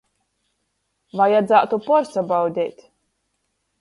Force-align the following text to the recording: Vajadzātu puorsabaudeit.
Vajadzātu 1.21 1.81
puorsabaudeit. 1.91 2.87